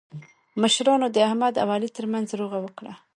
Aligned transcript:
مشرانو 0.61 1.07
د 1.11 1.17
احمد 1.27 1.53
او 1.61 1.67
علي 1.75 1.89
ترمنځ 1.97 2.27
روغه 2.39 2.57
وکړله. 2.61 2.93